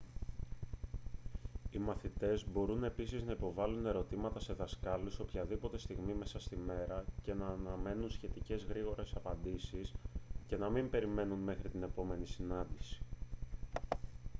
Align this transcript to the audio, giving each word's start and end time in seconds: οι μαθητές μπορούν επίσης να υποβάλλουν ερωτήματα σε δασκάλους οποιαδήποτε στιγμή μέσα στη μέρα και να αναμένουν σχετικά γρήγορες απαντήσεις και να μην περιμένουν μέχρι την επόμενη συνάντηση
οι 1.71 1.77
μαθητές 1.77 2.45
μπορούν 2.51 2.83
επίσης 2.83 3.23
να 3.23 3.31
υποβάλλουν 3.31 3.85
ερωτήματα 3.85 4.39
σε 4.39 4.53
δασκάλους 4.53 5.19
οποιαδήποτε 5.19 5.77
στιγμή 5.77 6.13
μέσα 6.13 6.39
στη 6.39 6.57
μέρα 6.57 7.05
και 7.21 7.33
να 7.33 7.47
αναμένουν 7.47 8.09
σχετικά 8.11 8.55
γρήγορες 8.69 9.15
απαντήσεις 9.15 9.93
και 10.47 10.57
να 10.57 10.69
μην 10.69 10.89
περιμένουν 10.89 11.39
μέχρι 11.39 11.69
την 11.69 11.83
επόμενη 11.83 12.25
συνάντηση 12.25 13.01